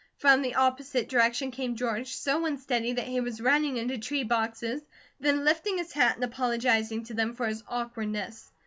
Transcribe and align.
From 0.17 0.41
the 0.41 0.55
opposite 0.55 1.09
direction 1.09 1.51
came 1.51 1.75
George, 1.75 2.15
so 2.15 2.47
unsteady 2.47 2.93
that 2.93 3.05
he 3.05 3.19
was 3.19 3.39
running 3.39 3.77
into 3.77 3.99
tree 3.99 4.23
boxes, 4.23 4.81
then 5.19 5.45
lifting 5.45 5.77
his 5.77 5.91
hat 5.93 6.15
and 6.15 6.23
apologizing 6.23 7.03
to 7.03 7.13
them 7.13 7.35
for 7.35 7.45
his 7.45 7.61
awkwardness. 7.67 8.49